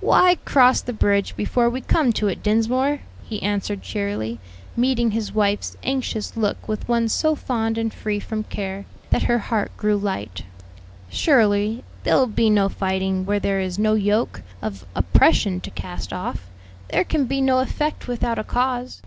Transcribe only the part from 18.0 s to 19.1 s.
without a cause."